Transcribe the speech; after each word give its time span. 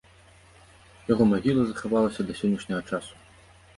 Яго 1.11 1.23
магіла 1.33 1.61
захавалася 1.67 2.21
да 2.31 2.39
сённяшняга 2.43 2.81
часу. 2.89 3.13